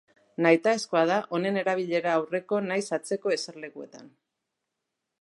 Nahitaezkoa 0.45 1.03
da 1.11 1.17
honen 1.37 1.59
erabilera 1.63 2.15
aurreko 2.21 2.63
nahiz 2.71 2.87
atzeko 3.01 3.37
eserlekuetan. 3.39 4.13